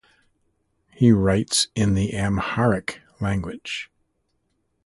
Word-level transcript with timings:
He 0.93 1.11
writes 1.11 1.67
in 1.75 1.93
the 1.93 2.09
Amharic 2.15 3.01
language. 3.19 3.91